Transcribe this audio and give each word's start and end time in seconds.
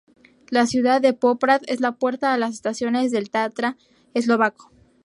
La 0.49 0.65
ciudad 0.65 0.99
de 0.99 1.13
Poprad 1.13 1.61
es 1.67 1.79
la 1.79 1.91
puerta 1.91 2.33
a 2.33 2.37
las 2.39 2.55
estaciones 2.55 3.11
del 3.11 3.29
Tatra 3.29 3.77
eslovaco. 4.15 4.71